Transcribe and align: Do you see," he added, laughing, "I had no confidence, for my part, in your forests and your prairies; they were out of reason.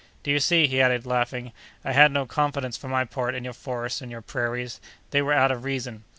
Do 0.23 0.31
you 0.31 0.39
see," 0.39 0.65
he 0.65 0.81
added, 0.81 1.05
laughing, 1.05 1.51
"I 1.85 1.91
had 1.91 2.11
no 2.11 2.25
confidence, 2.25 2.75
for 2.75 2.87
my 2.87 3.05
part, 3.05 3.35
in 3.35 3.43
your 3.43 3.53
forests 3.53 4.01
and 4.01 4.09
your 4.11 4.23
prairies; 4.23 4.81
they 5.11 5.21
were 5.21 5.31
out 5.33 5.51
of 5.51 5.63
reason. 5.63 6.05